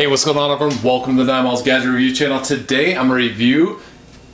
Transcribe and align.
Hey, 0.00 0.06
what's 0.06 0.24
going 0.24 0.38
on 0.38 0.50
everyone? 0.50 0.82
Welcome 0.82 1.18
to 1.18 1.24
the 1.24 1.30
Nine 1.30 1.44
Miles 1.44 1.62
Gadget 1.62 1.90
Review 1.90 2.14
channel. 2.14 2.40
Today 2.40 2.96
I'm 2.96 3.08
going 3.08 3.20
to 3.20 3.28
review, 3.28 3.80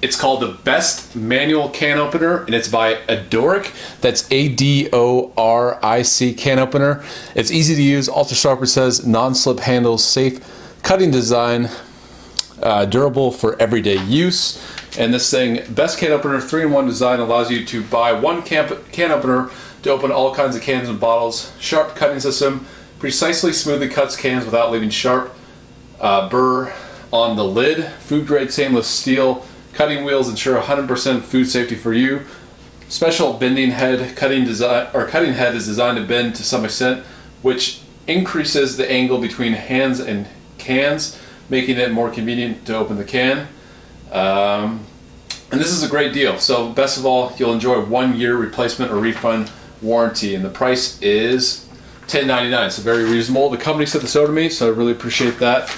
it's 0.00 0.14
called 0.14 0.40
the 0.40 0.52
Best 0.62 1.16
Manual 1.16 1.70
Can 1.70 1.98
Opener 1.98 2.44
and 2.44 2.54
it's 2.54 2.68
by 2.68 2.94
Adoric. 3.08 3.74
That's 4.00 4.28
A-D-O-R-I-C 4.30 4.74
can 6.34 6.60
opener. 6.60 7.04
It's 7.34 7.50
easy 7.50 7.74
to 7.74 7.82
use, 7.82 8.08
ultra 8.08 8.36
sharper 8.36 8.66
says, 8.66 9.04
non-slip 9.04 9.58
handles, 9.58 10.04
safe 10.04 10.38
cutting 10.84 11.10
design, 11.10 11.68
uh, 12.62 12.84
durable 12.84 13.32
for 13.32 13.60
everyday 13.60 14.00
use. 14.04 14.64
And 14.96 15.12
this 15.12 15.28
thing, 15.28 15.64
best 15.74 15.98
can 15.98 16.12
opener, 16.12 16.40
three-in-one 16.40 16.86
design 16.86 17.18
allows 17.18 17.50
you 17.50 17.66
to 17.66 17.82
buy 17.82 18.12
one 18.12 18.42
can, 18.42 18.76
can 18.92 19.10
opener 19.10 19.50
to 19.82 19.90
open 19.90 20.12
all 20.12 20.32
kinds 20.32 20.54
of 20.54 20.62
cans 20.62 20.88
and 20.88 21.00
bottles. 21.00 21.50
Sharp 21.58 21.96
cutting 21.96 22.20
system, 22.20 22.64
precisely 23.00 23.52
smoothly 23.52 23.88
cuts 23.88 24.14
cans 24.14 24.44
without 24.44 24.70
leaving 24.70 24.90
sharp 24.90 25.34
uh, 26.00 26.28
burr 26.28 26.72
on 27.12 27.36
the 27.36 27.44
lid. 27.44 27.86
Food 28.00 28.26
grade 28.26 28.52
stainless 28.52 28.86
steel 28.86 29.46
cutting 29.78 30.04
wheels 30.04 30.28
ensure 30.28 30.60
100% 30.60 31.22
food 31.22 31.44
safety 31.44 31.76
for 31.76 31.92
you. 31.92 32.22
Special 32.88 33.34
bending 33.34 33.70
head 33.70 34.16
cutting 34.16 34.44
design 34.44 34.88
or 34.92 35.06
cutting 35.06 35.34
head 35.34 35.54
is 35.54 35.66
designed 35.66 35.98
to 35.98 36.04
bend 36.04 36.34
to 36.34 36.42
some 36.42 36.64
extent, 36.64 37.04
which 37.42 37.82
increases 38.08 38.76
the 38.76 38.90
angle 38.90 39.18
between 39.18 39.52
hands 39.52 40.00
and 40.00 40.26
cans, 40.56 41.18
making 41.48 41.76
it 41.76 41.92
more 41.92 42.10
convenient 42.10 42.66
to 42.66 42.76
open 42.76 42.96
the 42.96 43.04
can. 43.04 43.46
Um, 44.10 44.84
and 45.52 45.60
this 45.60 45.70
is 45.70 45.82
a 45.82 45.88
great 45.88 46.12
deal. 46.12 46.38
So 46.38 46.72
best 46.72 46.98
of 46.98 47.06
all, 47.06 47.32
you'll 47.36 47.52
enjoy 47.52 47.80
one 47.84 48.16
year 48.16 48.36
replacement 48.36 48.90
or 48.90 48.96
refund 48.96 49.50
warranty, 49.80 50.34
and 50.34 50.44
the 50.44 50.50
price 50.50 51.00
is 51.00 51.68
$10.99. 52.08 52.72
So 52.72 52.82
very 52.82 53.04
reasonable. 53.04 53.48
The 53.50 53.58
company 53.58 53.86
sent 53.86 54.02
this 54.02 54.16
over 54.16 54.26
to 54.26 54.32
me, 54.32 54.48
so 54.48 54.66
I 54.66 54.70
really 54.74 54.92
appreciate 54.92 55.38
that. 55.38 55.68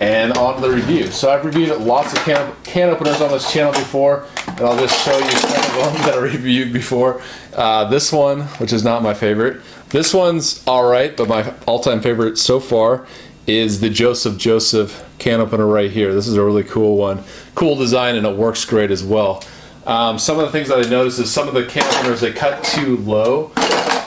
And 0.00 0.32
on 0.38 0.62
the 0.62 0.70
review. 0.70 1.08
So 1.08 1.30
I've 1.30 1.44
reviewed 1.44 1.78
lots 1.78 2.14
of 2.14 2.20
can, 2.20 2.54
can 2.64 2.88
openers 2.88 3.20
on 3.20 3.30
this 3.30 3.52
channel 3.52 3.72
before, 3.72 4.26
and 4.46 4.60
I'll 4.62 4.78
just 4.78 5.04
show 5.04 5.16
you 5.18 5.30
some 5.30 5.50
of 5.50 5.74
them 5.74 6.02
that 6.06 6.14
I 6.14 6.22
reviewed 6.22 6.72
before. 6.72 7.20
Uh, 7.54 7.84
this 7.84 8.10
one, 8.10 8.42
which 8.58 8.72
is 8.72 8.82
not 8.82 9.02
my 9.02 9.12
favorite. 9.12 9.60
This 9.90 10.14
one's 10.14 10.66
all 10.66 10.88
right, 10.88 11.14
but 11.14 11.28
my 11.28 11.52
all-time 11.66 12.00
favorite 12.00 12.38
so 12.38 12.60
far 12.60 13.06
is 13.46 13.80
the 13.80 13.90
Joseph 13.90 14.38
Joseph 14.38 15.06
can 15.18 15.38
opener 15.38 15.66
right 15.66 15.90
here. 15.90 16.14
This 16.14 16.26
is 16.26 16.36
a 16.36 16.42
really 16.42 16.64
cool 16.64 16.96
one. 16.96 17.22
Cool 17.54 17.76
design, 17.76 18.16
and 18.16 18.26
it 18.26 18.36
works 18.36 18.64
great 18.64 18.90
as 18.90 19.04
well. 19.04 19.44
Um, 19.84 20.18
some 20.18 20.38
of 20.38 20.46
the 20.46 20.52
things 20.52 20.68
that 20.68 20.86
I 20.86 20.88
noticed 20.88 21.18
is 21.18 21.30
some 21.30 21.46
of 21.46 21.52
the 21.52 21.66
can 21.66 21.84
openers, 21.98 22.22
they 22.22 22.32
cut 22.32 22.64
too 22.64 22.96
low, 22.98 23.52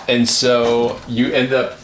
and 0.08 0.28
so 0.28 1.00
you 1.08 1.32
end 1.32 1.54
up, 1.54 1.78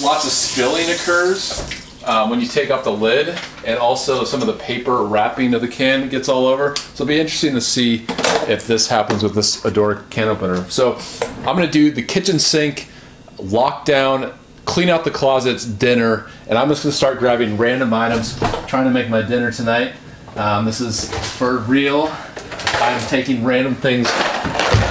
lots 0.00 0.24
of 0.24 0.30
spilling 0.30 0.88
occurs 0.90 1.89
um, 2.10 2.28
when 2.28 2.40
you 2.40 2.46
take 2.48 2.72
off 2.72 2.82
the 2.82 2.92
lid, 2.92 3.38
and 3.64 3.78
also 3.78 4.24
some 4.24 4.40
of 4.40 4.48
the 4.48 4.54
paper 4.54 5.04
wrapping 5.04 5.54
of 5.54 5.60
the 5.60 5.68
can 5.68 6.08
gets 6.08 6.28
all 6.28 6.44
over. 6.44 6.74
So 6.74 7.04
it'll 7.04 7.06
be 7.06 7.20
interesting 7.20 7.54
to 7.54 7.60
see 7.60 8.04
if 8.48 8.66
this 8.66 8.88
happens 8.88 9.22
with 9.22 9.36
this 9.36 9.62
Adoric 9.62 10.10
can 10.10 10.26
opener. 10.26 10.68
So 10.68 10.98
I'm 11.20 11.54
gonna 11.54 11.70
do 11.70 11.92
the 11.92 12.02
kitchen 12.02 12.40
sink, 12.40 12.88
lockdown, 13.36 14.34
clean 14.64 14.88
out 14.88 15.04
the 15.04 15.12
closets, 15.12 15.64
dinner, 15.64 16.28
and 16.48 16.58
I'm 16.58 16.68
just 16.68 16.82
gonna 16.82 16.92
start 16.92 17.20
grabbing 17.20 17.56
random 17.56 17.94
items, 17.94 18.36
trying 18.66 18.86
to 18.86 18.90
make 18.90 19.08
my 19.08 19.22
dinner 19.22 19.52
tonight. 19.52 19.92
Um, 20.34 20.64
this 20.64 20.80
is 20.80 21.16
for 21.36 21.58
real. 21.58 22.12
I'm 22.74 23.00
taking 23.06 23.44
random 23.44 23.76
things 23.76 24.10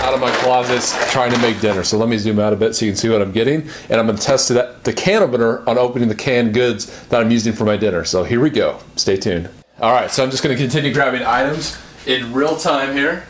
out 0.09 0.15
of 0.15 0.21
my 0.21 0.31
closets 0.37 1.11
trying 1.11 1.31
to 1.31 1.37
make 1.37 1.61
dinner. 1.61 1.83
So 1.83 1.95
let 1.95 2.09
me 2.09 2.17
zoom 2.17 2.39
out 2.39 2.51
a 2.51 2.55
bit 2.55 2.75
so 2.75 2.83
you 2.83 2.91
can 2.91 2.97
see 2.97 3.09
what 3.09 3.21
I'm 3.21 3.31
getting. 3.31 3.69
And 3.91 3.99
I'm 3.99 4.07
going 4.07 4.17
to 4.17 4.23
test 4.23 4.49
it, 4.49 4.83
the 4.83 4.91
can 4.91 5.21
opener 5.21 5.67
on 5.69 5.77
opening 5.77 6.09
the 6.09 6.15
canned 6.15 6.55
goods 6.55 7.07
that 7.09 7.21
I'm 7.21 7.29
using 7.29 7.53
for 7.53 7.63
my 7.63 7.77
dinner. 7.77 8.03
So 8.05 8.23
here 8.23 8.39
we 8.39 8.49
go. 8.49 8.79
Stay 8.95 9.17
tuned. 9.17 9.51
All 9.79 9.91
right, 9.91 10.09
so 10.09 10.23
I'm 10.23 10.31
just 10.31 10.41
going 10.41 10.57
to 10.57 10.59
continue 10.59 10.91
grabbing 10.91 11.21
items 11.21 11.77
in 12.07 12.33
real 12.33 12.57
time 12.57 12.95
here. 12.95 13.27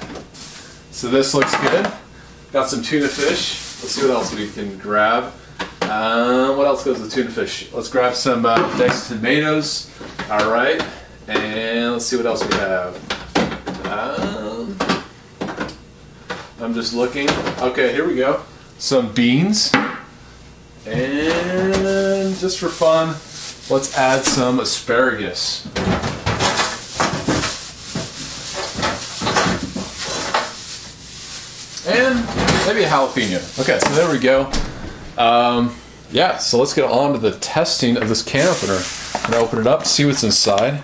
So 0.92 1.10
this 1.10 1.34
looks 1.34 1.54
good. 1.58 1.92
Got 2.54 2.70
some 2.70 2.82
tuna 2.82 3.10
fish. 3.10 3.60
Let's 3.82 3.92
see 3.96 4.08
what 4.08 4.12
else 4.12 4.34
we 4.34 4.50
can 4.50 4.78
grab. 4.78 5.34
Um, 5.82 6.56
what 6.56 6.66
else 6.66 6.86
goes 6.86 7.02
with 7.02 7.12
tuna 7.12 7.30
fish? 7.30 7.74
Let's 7.74 7.90
grab 7.90 8.16
some 8.16 8.46
uh, 8.46 8.56
diced 8.78 9.10
tomatoes. 9.10 9.92
All 10.30 10.50
right, 10.50 10.82
and 11.28 11.92
let's 11.92 12.06
see 12.06 12.16
what 12.16 12.26
else 12.26 12.48
we 12.48 12.56
have. 12.56 12.96
Um, 13.86 14.78
I'm 16.70 16.76
just 16.76 16.94
looking. 16.94 17.28
Okay, 17.62 17.92
here 17.94 18.08
we 18.08 18.16
go. 18.16 18.44
Some 18.78 19.12
beans. 19.12 19.72
And 20.86 22.38
just 22.38 22.60
for 22.60 22.70
fun, 22.70 23.16
let's 23.76 23.98
add 23.98 24.24
some 24.24 24.60
asparagus. 24.60 25.66
And 31.88 32.24
maybe 32.68 32.84
a 32.84 32.88
jalapeno. 32.88 33.60
Okay, 33.60 33.80
so 33.80 33.90
there 33.96 34.12
we 34.12 34.20
go. 34.20 34.52
Um, 35.18 35.76
yeah, 36.12 36.38
so 36.38 36.60
let's 36.60 36.76
get 36.76 36.86
on 36.86 37.14
to 37.14 37.18
the 37.18 37.32
testing 37.40 37.98
of 37.98 38.08
this 38.08 38.22
can 38.22 38.48
opener. 38.48 38.80
I'm 39.16 39.32
gonna 39.32 39.44
open 39.44 39.58
it 39.58 39.66
up, 39.66 39.88
see 39.88 40.06
what's 40.06 40.24
inside. 40.24 40.84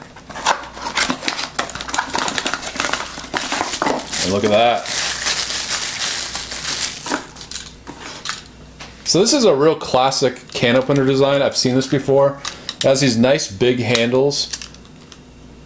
And 4.23 4.33
look 4.33 4.43
at 4.43 4.49
that. 4.49 4.94
So 9.15 9.21
this 9.21 9.31
is 9.31 9.45
a 9.45 9.55
real 9.55 9.77
classic 9.77 10.45
can 10.51 10.75
opener 10.75 11.05
design. 11.05 11.41
I've 11.41 11.55
seen 11.55 11.73
this 11.73 11.87
before. 11.87 12.41
It 12.67 12.83
has 12.83 12.99
these 12.99 13.17
nice 13.17 13.49
big 13.49 13.79
handles 13.79 14.49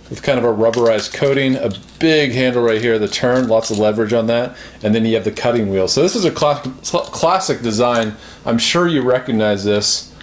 with 0.08 0.22
kind 0.22 0.38
of 0.38 0.46
a 0.46 0.54
rubberized 0.54 1.16
coating, 1.16 1.56
a 1.56 1.72
big 1.98 2.32
handle 2.32 2.62
right 2.62 2.80
here, 2.80 3.00
the 3.00 3.08
turn, 3.08 3.48
lots 3.48 3.72
of 3.72 3.80
leverage 3.80 4.14
on 4.14 4.28
that, 4.28 4.56
and 4.84 4.94
then 4.94 5.04
you 5.04 5.16
have 5.16 5.24
the 5.24 5.32
cutting 5.32 5.72
wheel. 5.72 5.88
So 5.88 6.04
this 6.04 6.16
is 6.16 6.26
a 6.26 6.32
cl 6.32 6.60
classic 7.06 7.64
design. 7.64 8.18
I'm 8.46 8.60
sure 8.60 8.88
you 8.88 9.02
recognize 9.02 9.64
this. 9.64 10.14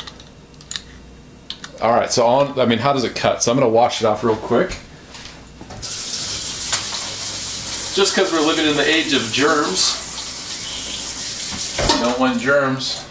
All 1.82 1.90
right, 1.90 2.12
so 2.12 2.24
on, 2.24 2.60
I 2.60 2.64
mean, 2.64 2.78
how 2.78 2.92
does 2.92 3.02
it 3.02 3.16
cut? 3.16 3.42
So 3.42 3.50
I'm 3.50 3.58
gonna 3.58 3.68
wash 3.68 4.00
it 4.00 4.06
off 4.06 4.22
real 4.22 4.36
quick. 4.36 4.68
Just 7.96 8.14
because 8.14 8.32
we're 8.32 8.46
living 8.46 8.66
in 8.66 8.76
the 8.76 8.88
age 8.88 9.12
of 9.14 9.22
germs, 9.32 10.04
don't 12.00 12.20
want 12.20 12.40
germs. 12.40 13.05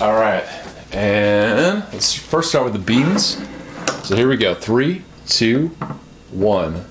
All 0.00 0.14
right, 0.14 0.44
and 0.94 1.84
let's 1.92 2.14
first 2.14 2.48
start 2.48 2.64
with 2.64 2.72
the 2.72 2.78
beans. 2.78 3.36
So 4.02 4.16
here 4.16 4.28
we 4.28 4.38
go, 4.38 4.54
three, 4.54 5.04
two, 5.26 5.68
one. 6.30 6.86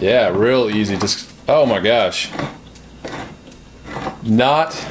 Yeah, 0.00 0.30
real 0.30 0.70
easy, 0.70 0.96
just, 0.96 1.30
oh 1.46 1.66
my 1.66 1.80
gosh. 1.80 2.30
Not 4.22 4.82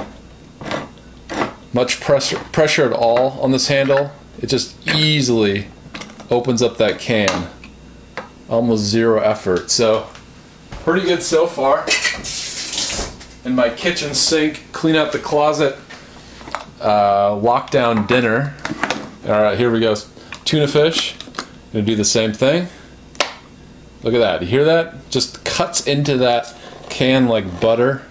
much 1.74 2.00
pressure, 2.00 2.38
pressure 2.52 2.86
at 2.86 2.94
all 2.94 3.32
on 3.42 3.52
this 3.52 3.68
handle. 3.68 4.12
It 4.40 4.48
just 4.48 4.76
easily 4.90 5.66
opens 6.30 6.62
up 6.62 6.78
that 6.78 7.00
can. 7.00 7.50
Almost 8.50 8.84
zero 8.84 9.20
effort, 9.20 9.72
so 9.72 10.10
pretty 10.70 11.08
good 11.08 11.24
so 11.24 11.48
far. 11.48 11.88
In 13.44 13.56
my 13.56 13.72
kitchen 13.72 14.14
sink, 14.14 14.72
clean 14.74 14.96
out 14.96 15.12
the 15.12 15.20
closet, 15.20 15.76
uh, 16.82 17.32
lockdown 17.32 18.08
dinner. 18.08 18.54
All 19.26 19.42
right, 19.42 19.58
here 19.58 19.72
we 19.72 19.80
go. 19.80 19.96
Tuna 20.46 20.68
fish. 20.68 21.16
Gonna 21.74 21.86
do 21.86 21.96
the 21.96 22.06
same 22.06 22.34
thing. 22.34 22.68
Look 24.04 24.14
at 24.14 24.20
that. 24.20 24.42
You 24.42 24.48
hear 24.48 24.64
that? 24.66 25.10
Just 25.10 25.44
cuts 25.44 25.86
into 25.86 26.18
that 26.18 26.56
can 26.90 27.28
like 27.28 27.60
butter. 27.60 28.04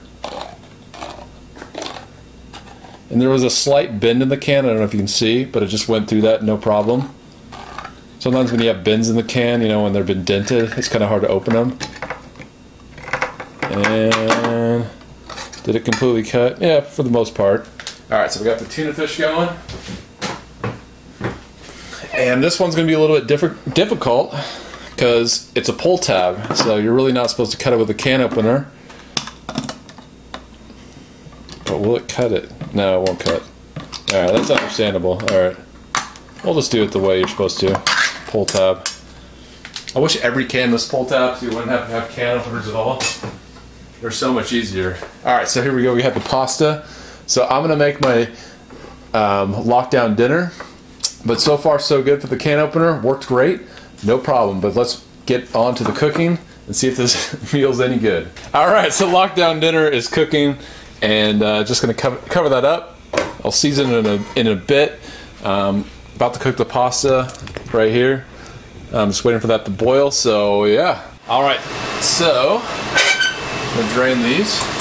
And 3.09 3.21
there 3.21 3.31
was 3.31 3.45
a 3.45 3.51
slight 3.51 4.01
bend 4.01 4.23
in 4.23 4.29
the 4.29 4.37
can. 4.37 4.65
I 4.65 4.69
don't 4.69 4.79
know 4.79 4.85
if 4.85 4.93
you 4.93 4.99
can 4.99 5.09
see, 5.09 5.45
but 5.45 5.63
it 5.63 5.69
just 5.69 5.89
went 5.89 6.09
through 6.09 6.23
that 6.23 6.43
no 6.43 6.57
problem. 6.57 7.15
Sometimes 8.19 8.51
when 8.51 8.61
you 8.61 8.69
have 8.69 8.83
bends 8.83 9.09
in 9.09 9.15
the 9.15 9.23
can, 9.23 9.63
you 9.63 9.69
know, 9.69 9.85
when 9.85 9.93
they've 9.93 10.07
been 10.07 10.25
dented, 10.25 10.73
it's 10.77 10.89
kind 10.89 11.05
of 11.05 11.09
hard 11.09 11.23
to 11.23 11.29
open 11.29 11.55
them. 11.55 11.79
And 13.63 14.87
did 15.63 15.77
it 15.77 15.85
completely 15.85 16.25
cut? 16.25 16.61
Yeah, 16.61 16.81
for 16.81 17.05
the 17.05 17.11
most 17.11 17.35
part. 17.35 17.69
All 18.09 18.19
right, 18.19 18.31
so 18.31 18.39
we 18.39 18.47
got 18.47 18.61
the 18.61 18.67
tuna 18.67 18.95
fish 18.95 19.19
going. 19.19 19.49
And 22.13 22.41
this 22.41 22.61
one's 22.61 22.77
going 22.77 22.87
to 22.87 22.91
be 22.91 22.95
a 22.95 23.01
little 23.01 23.17
bit 23.17 23.27
different, 23.27 23.75
difficult 23.75 24.33
because 24.91 25.51
it's 25.57 25.69
a 25.69 25.73
pull 25.73 25.99
tab, 25.99 26.57
so 26.57 26.77
you're 26.77 26.95
really 26.95 27.13
not 27.13 27.31
supposed 27.31 27.51
to 27.51 27.59
cut 27.59 27.73
it 27.73 27.79
with 27.79 27.91
a 27.91 27.95
can 27.95 28.21
opener. 28.21 28.71
But 31.67 31.81
will 31.81 31.97
it 31.97 32.09
cut 32.09 32.31
it? 32.31 32.51
No, 32.73 33.03
it 33.03 33.09
won't 33.09 33.19
cut. 33.19 33.43
All 34.15 34.23
right, 34.23 34.33
that's 34.33 34.51
understandable. 34.51 35.21
All 35.33 35.41
right, 35.41 35.57
we'll 36.45 36.55
just 36.55 36.71
do 36.71 36.85
it 36.85 36.93
the 36.93 37.01
way 37.01 37.19
you're 37.19 37.27
supposed 37.27 37.59
to. 37.59 37.75
Pull 38.29 38.47
tab. 38.47 38.87
I 39.97 39.99
wish 39.99 40.17
every 40.19 40.45
can 40.45 40.71
was 40.71 40.89
pull 40.89 41.07
tab 41.07 41.39
so 41.39 41.47
you 41.47 41.51
wouldn't 41.51 41.71
have 41.71 41.89
to 41.89 41.93
have 41.93 42.09
can 42.11 42.39
openers 42.39 42.69
at 42.69 42.75
all. 42.77 43.03
They're 44.01 44.13
so 44.13 44.33
much 44.33 44.53
easier. 44.53 44.97
All 45.25 45.35
right, 45.35 45.49
so 45.49 45.61
here 45.61 45.75
we 45.75 45.83
go. 45.83 45.93
We 45.93 46.03
have 46.03 46.15
the 46.15 46.21
pasta. 46.21 46.87
So 47.27 47.47
I'm 47.47 47.63
gonna 47.63 47.77
make 47.77 48.01
my 48.01 48.23
um, 49.13 49.55
lockdown 49.55 50.17
dinner. 50.17 50.53
But 51.25 51.41
so 51.41 51.57
far 51.57 51.79
so 51.79 52.03
good 52.03 52.21
for 52.21 52.29
the 52.29 52.37
can 52.37 52.59
opener. 52.59 53.01
Worked 53.01 53.27
great, 53.27 53.63
no 54.05 54.19
problem. 54.19 54.61
But 54.61 54.77
let's 54.77 55.05
get 55.27 55.55
on 55.55 55.75
to 55.75 55.85
the 55.85 55.93
cooking 55.93 56.39
and 56.67 56.77
see 56.77 56.89
if 56.89 56.97
this 56.97 57.53
meal's 57.53 57.81
any 57.81 57.99
good. 57.99 58.29
All 58.55 58.69
right, 58.69 58.93
so 58.93 59.09
lockdown 59.09 59.61
dinner 59.61 59.89
is 59.89 60.09
cooking, 60.09 60.57
and 61.03 61.43
uh, 61.43 61.65
just 61.65 61.81
gonna 61.81 61.95
cover, 61.95 62.17
cover 62.29 62.49
that 62.49 62.65
up. 62.65 62.99
I'll 63.45 63.53
season 63.53 63.91
it 63.91 63.99
in 63.99 64.07
a, 64.07 64.39
in 64.39 64.47
a 64.47 64.57
bit. 64.57 64.99
Um, 65.43 65.85
about 66.15 66.35
to 66.35 66.41
cook 66.41 66.57
the 66.57 66.65
pasta 66.65 67.33
right 67.73 67.93
here. 67.93 68.25
I'm 68.93 69.11
just 69.11 69.25
waiting 69.25 69.41
for 69.41 69.49
that 69.49 69.65
to 69.65 69.71
boil. 69.71 70.11
So 70.11 70.65
yeah. 70.65 71.03
All 71.29 71.43
right, 71.43 71.61
so 72.01 72.61
I'm 72.63 73.77
gonna 73.77 73.95
drain 73.95 74.23
these. 74.23 74.76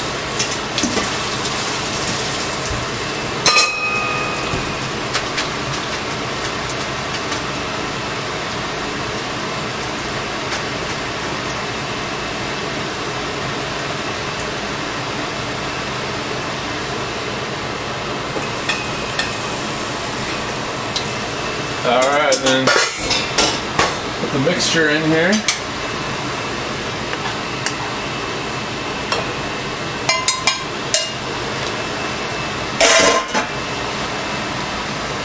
All 21.88 22.02
right, 22.02 22.36
then 22.44 22.66
put 24.20 24.32
the 24.34 24.40
mixture 24.40 24.90
in 24.90 25.04
here. 25.04 25.32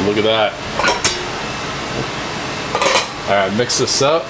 Look 0.07 0.19
at 0.19 0.25
that. 0.25 0.53
All 3.29 3.37
right, 3.37 3.57
mix 3.57 3.79
this 3.79 4.03
up. 4.03 4.27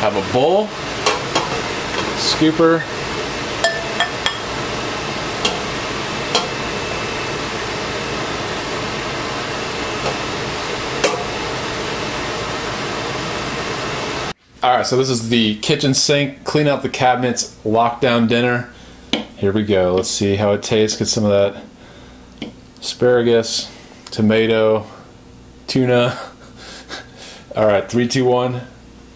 Have 0.00 0.16
a 0.16 0.32
bowl, 0.32 0.66
scooper, 2.16 2.82
All 14.62 14.76
right, 14.76 14.84
so 14.84 14.98
this 14.98 15.08
is 15.08 15.30
the 15.30 15.56
kitchen 15.60 15.94
sink, 15.94 16.44
clean 16.44 16.66
out 16.66 16.82
the 16.82 16.90
cabinets, 16.90 17.56
lockdown 17.64 18.28
dinner. 18.28 18.70
Here 19.38 19.52
we 19.52 19.64
go. 19.64 19.94
Let's 19.94 20.10
see 20.10 20.36
how 20.36 20.52
it 20.52 20.62
tastes. 20.62 20.98
Get 20.98 21.08
some 21.08 21.24
of 21.24 21.30
that 21.30 21.64
asparagus, 22.78 23.74
tomato, 24.10 24.84
tuna. 25.66 26.18
All 27.56 27.66
right, 27.66 27.90
three, 27.90 28.06
two, 28.06 28.26
one. 28.26 28.60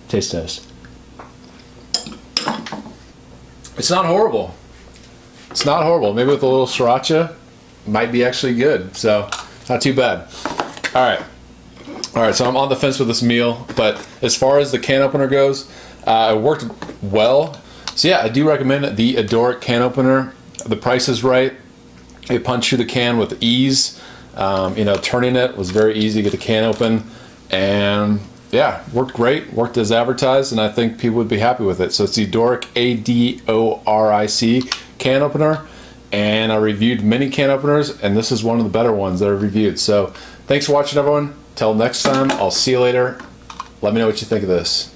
Taste 0.09 0.33
test. 0.33 0.74
It's 3.85 3.91
not 3.91 4.07
horrible. 4.07 4.55
It's 5.51 5.67
not 5.67 5.83
horrible. 5.83 6.15
Maybe 6.15 6.31
with 6.31 6.43
a 6.43 6.47
little 6.47 6.67
sriracha, 6.67 7.35
might 7.87 8.11
be 8.11 8.25
actually 8.25 8.55
good. 8.55 8.97
So, 8.97 9.29
not 9.69 9.83
too 9.83 9.93
bad. 9.93 10.27
All 10.95 11.03
right. 11.03 11.23
All 12.17 12.23
right, 12.23 12.35
so 12.35 12.47
I'm 12.47 12.57
on 12.57 12.71
the 12.71 12.77
fence 12.77 12.99
with 12.99 13.09
this 13.09 13.23
meal, 13.23 13.69
but 13.77 14.03
as 14.23 14.35
far 14.37 14.59
as 14.59 14.73
the 14.73 14.79
can 14.79 15.03
opener 15.03 15.29
goes, 15.29 15.71
uh, 16.07 16.33
it 16.35 16.41
worked 16.41 16.65
well. 17.03 17.61
So 17.95 18.09
yeah, 18.09 18.23
I 18.23 18.31
do 18.31 18.49
recommend 18.49 18.97
the 18.97 19.17
Adoric 19.17 19.61
can 19.61 19.83
opener. 19.83 20.33
The 20.65 20.77
price 20.77 21.07
is 21.07 21.23
right. 21.23 21.53
It 22.31 22.43
punched 22.43 22.71
through 22.71 22.79
the 22.79 22.87
can 22.87 23.19
with 23.19 23.37
ease. 23.43 24.01
Um, 24.35 24.79
you 24.79 24.87
know, 24.87 24.97
turning 24.97 25.37
it 25.37 25.59
was 25.59 25.69
very 25.69 25.95
easy 25.99 26.23
to 26.23 26.31
get 26.31 26.33
the 26.33 26.43
can 26.43 26.65
open, 26.65 27.05
and 27.51 28.19
yeah, 28.55 28.85
worked 28.93 29.15
great. 29.15 29.53
Worked 29.53 29.77
as 29.77 29.91
advertised, 29.91 30.53
and 30.53 30.61
I 30.61 30.69
think 30.69 30.99
people 30.99 31.19
would 31.19 31.29
be 31.29 31.39
happy 31.39 31.65
with 31.65 31.81
it. 31.81 31.93
So 31.93 32.05
it's 32.05 32.15
the 32.15 32.27
Adoric 32.27 32.67
A 32.77 32.95
D 32.97 33.43
O 33.49 33.83
R 33.87 34.13
I 34.13 34.27
C 34.27 34.63
can 34.99 35.23
opener, 35.23 35.67
and 36.13 36.53
I 36.53 36.57
reviewed 36.57 37.03
many 37.03 37.29
can 37.29 37.51
openers, 37.51 38.01
and 38.01 38.17
this 38.17 38.31
is 38.31 38.45
one 38.45 38.59
of 38.59 38.65
the 38.65 38.71
better 38.71 38.93
ones 38.93 39.21
that 39.21 39.27
I 39.27 39.33
reviewed. 39.33 39.79
So 39.79 40.07
thanks 40.47 40.67
for 40.67 40.73
watching, 40.73 40.99
everyone. 40.99 41.35
Till 41.57 41.75
next 41.75 42.03
time, 42.03 42.31
I'll 42.33 42.51
see 42.51 42.71
you 42.71 42.81
later. 42.81 43.21
Let 43.83 43.93
me 43.93 44.01
know 44.01 44.07
what 44.07 44.21
you 44.21 44.27
think 44.27 44.43
of 44.43 44.49
this. 44.49 44.94